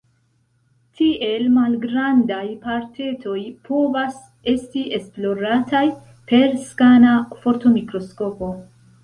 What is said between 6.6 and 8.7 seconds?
skana fortomikroskopo.